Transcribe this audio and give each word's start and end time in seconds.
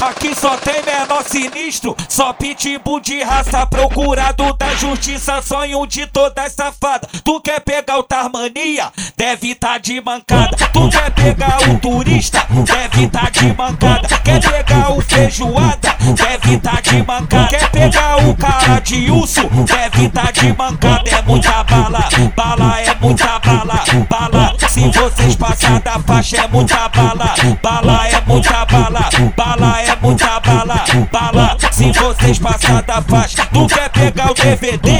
Aqui 0.00 0.32
só 0.32 0.56
tem 0.56 0.80
menor 0.84 1.24
sinistro, 1.24 1.96
só 2.08 2.32
pitbull 2.32 3.00
de 3.00 3.20
raça 3.20 3.66
procurado 3.66 4.52
da 4.54 4.72
justiça, 4.76 5.42
sonho 5.42 5.84
de 5.86 6.06
toda 6.06 6.48
safada. 6.48 7.08
Tu 7.24 7.40
quer 7.40 7.60
pegar 7.60 7.98
o 7.98 8.04
Tarmania? 8.04 8.92
Deve 9.18 9.52
tá 9.56 9.78
de 9.78 10.00
mancada. 10.00 10.56
Tu 10.72 10.88
quer 10.90 11.10
pegar 11.10 11.58
o 11.68 11.76
turista? 11.80 12.46
Deve 12.64 13.08
tá 13.08 13.28
de 13.28 13.52
mancada. 13.52 14.06
Quer 14.22 14.40
pegar 14.40 14.92
o 14.92 15.00
feijoada? 15.00 15.96
Deve 16.14 16.56
tá 16.58 16.80
de 16.80 17.02
mancada. 17.02 17.48
Quer 17.48 17.68
pegar 17.68 18.24
o 18.24 18.36
cara 18.36 18.78
de 18.78 19.10
urso? 19.10 19.40
Deve 19.64 20.08
tá 20.10 20.30
de 20.30 20.52
mancada. 20.52 21.10
É 21.10 21.20
muita 21.22 21.64
bala, 21.64 22.08
bala 22.36 22.80
é 22.80 22.94
muita 23.00 23.40
bala, 23.40 23.84
bala. 24.08 24.54
Se 24.68 24.88
vocês 24.88 25.34
passar 25.34 25.80
da 25.80 25.98
faixa 25.98 26.36
é 26.36 26.46
muita 26.46 26.88
bala, 26.88 27.34
bala 27.60 28.06
é 28.06 28.20
muita 28.24 28.64
bala, 28.66 29.10
bala 29.36 29.82
é 29.82 29.96
muita 30.08 30.40
bala, 30.40 30.84
bala. 31.12 31.56
Se 31.70 31.92
vocês 31.92 32.38
passar 32.38 32.82
da 32.82 33.02
faixa, 33.02 33.46
tu 33.52 33.66
quer 33.66 33.88
pegar 33.90 34.30
o 34.30 34.34
DVD? 34.34 34.90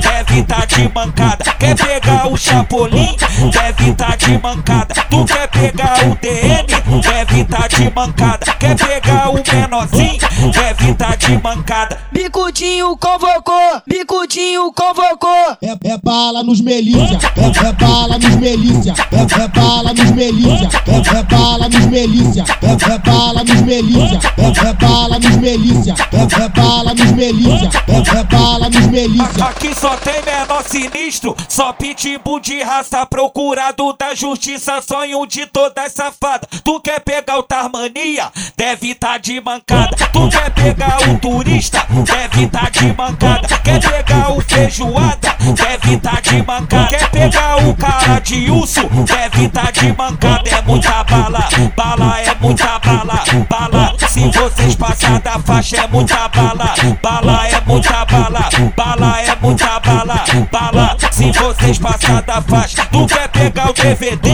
Deve 0.00 0.42
tá 0.42 0.64
de 0.64 0.92
mancada. 0.92 1.44
Quer 1.58 1.76
pegar 1.76 2.28
o 2.28 2.36
Chapolin? 2.36 3.16
Deve 3.52 3.94
tá 3.94 4.16
de 4.16 4.38
mancada. 4.38 4.94
Tu 5.08 5.24
quer 5.24 5.48
pegar 5.48 5.98
o 6.06 6.16
DM? 6.16 6.85
Deve 7.00 7.44
tá 7.44 7.68
de 7.68 7.90
mancada. 7.94 8.46
Quer 8.58 8.76
pegar 8.76 9.30
o 9.30 9.34
menorzinho? 9.34 10.18
Deve 10.52 10.94
tá 10.94 11.14
de 11.16 11.42
mancada. 11.42 11.98
Bicudinho 12.12 12.96
convocou, 12.96 13.82
bicudinho 13.86 14.72
convocou. 14.72 15.56
É, 15.62 15.92
é 15.92 15.98
bala 15.98 16.42
nos 16.42 16.60
melícia, 16.60 17.18
é, 17.36 17.66
é 17.68 17.72
bala 17.72 18.18
nos 18.18 18.36
melícia, 18.36 18.94
é, 19.12 19.42
é 19.42 19.48
bala 19.48 19.92
nos 19.92 20.10
melícia, 20.12 20.68
é, 20.86 21.18
é 21.18 21.22
bala 21.22 21.68
nos 21.68 21.86
melícia, 21.86 22.44
é, 22.62 22.88
é 22.88 22.98
bala 22.98 23.44
nos 23.44 23.60
melícia, 23.62 24.24
é, 24.38 24.68
é 24.68 24.72
bala 24.72 25.18
nos 25.18 25.36
melícia, 25.36 25.94
é, 26.12 26.42
é 26.42 26.48
bala 26.48 26.94
nos 26.94 27.12
melícia, 27.12 27.70
é, 27.88 28.18
é 28.18 28.24
bala 28.24 28.70
nos 28.70 28.86
melícia. 28.86 29.44
Aqui 29.44 29.74
só 29.74 29.96
tem 29.96 30.22
menor 30.22 30.62
sinistro, 30.64 31.36
só 31.48 31.72
pitbull 31.72 32.40
de 32.40 32.62
raça 32.62 33.04
procurado 33.06 33.92
da 33.98 34.14
justiça, 34.14 34.80
sonho 34.82 35.26
de 35.26 35.46
toda 35.46 35.88
safada. 35.88 36.46
Tu 36.64 36.80
quer 36.86 37.00
pegar 37.00 37.38
o 37.38 37.42
Tarmania? 37.42 38.30
Deve 38.56 38.94
tá 38.94 39.18
de 39.18 39.40
mancada. 39.40 39.96
Tu 40.12 40.28
quer 40.28 40.50
pegar 40.50 40.98
o 41.10 41.18
turista? 41.18 41.84
Deve 42.04 42.46
tá 42.46 42.70
de 42.70 42.92
mancada. 42.92 43.48
Quer 43.64 43.80
pegar 43.80 44.30
o 44.30 44.40
feijoada? 44.40 45.36
Deve 45.56 45.96
tá 45.98 46.20
de 46.20 46.42
mancada. 46.44 46.86
Quer 46.86 47.10
pegar 47.10 47.56
o 47.66 47.74
cara 47.74 48.20
de 48.20 48.48
urso? 48.48 48.88
Deve 49.04 49.48
tá 49.48 49.68
de 49.72 49.92
mancada. 49.96 50.48
É 50.48 50.62
muita 50.62 51.02
bala, 51.02 51.48
bala 51.74 52.20
é 52.20 52.34
muita 52.40 52.78
bala, 52.78 53.24
bala. 53.50 53.95
Se 54.16 54.30
vocês 54.30 54.74
passar 54.74 55.20
da 55.20 55.38
faixa 55.40 55.76
é 55.76 55.86
muita 55.88 56.26
bala, 56.28 56.74
bala 57.02 57.48
é 57.48 57.60
muita 57.66 58.02
bala, 58.06 58.48
bala 58.74 59.20
é 59.20 59.36
muita 59.42 59.78
bala, 59.80 60.24
bala. 60.50 60.96
Se 61.10 61.30
vocês 61.32 61.78
passar 61.78 62.22
da 62.22 62.40
faixa, 62.40 62.86
tu 62.90 63.06
quer 63.06 63.28
pegar 63.28 63.68
o 63.68 63.74
DVD? 63.74 64.30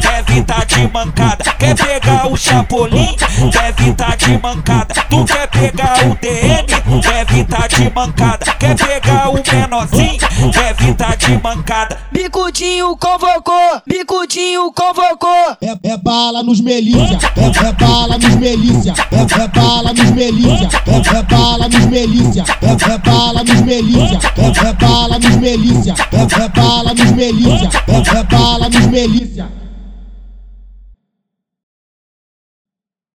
Deve 0.00 0.42
tá 0.44 0.64
de 0.64 0.86
mancada. 0.86 1.44
Quer 1.58 1.74
pegar 1.74 2.28
o 2.28 2.36
Chapolin? 2.36 3.16
Deve 3.50 3.92
tá 3.94 4.14
de 4.14 4.38
mancada. 4.38 4.94
Tu 5.10 5.24
quer 5.24 5.48
pegar 5.48 5.98
o 6.06 6.14
DM? 6.14 7.00
Deve 7.02 7.44
tá 7.44 7.66
de 7.66 7.90
mancada. 7.90 8.46
Quer 8.56 8.76
pegar 8.76 9.30
o 9.30 9.34
menorzinho? 9.34 10.18
Deve 10.52 10.94
tá 10.94 11.14
de 11.16 11.42
mancada. 11.42 11.98
Bicudinho 12.12 12.96
convocou, 12.96 13.82
bicudinho 13.86 14.72
convocou. 14.72 15.56
É, 15.60 15.90
é 15.90 15.96
bala 15.96 16.42
nos 16.42 16.60
melícia, 16.60 17.18
é, 17.36 17.66
é 17.68 17.72
bala 17.72 18.18
nos 18.18 18.34
melícia, 18.36 18.94
é, 19.12 19.23
é 19.32 19.48
bala 19.48 19.92
nos 19.92 20.10
melícia, 20.10 20.68
é, 20.86 21.22
bala 21.22 21.68
nos 21.68 21.86
melícia, 21.86 22.44
é, 22.62 22.98
bala 22.98 23.44
nos 23.44 23.60
melícia, 23.62 24.18
é, 24.36 24.72
bala 24.74 25.18
nos 25.18 25.36
melícia, 25.36 25.94
é, 26.12 26.48
bala 26.48 26.94
nos 26.94 27.10
melícia, 27.12 27.68
é 27.88 28.22
bala 28.24 28.68
nos 28.68 28.86
melícia. 28.86 29.63